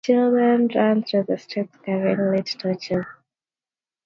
Children 0.03 0.69
run 0.73 1.03
through 1.03 1.25
the 1.27 1.37
streets 1.37 1.77
carrying 1.85 2.31
lit 2.35 2.47
torches. 2.57 3.05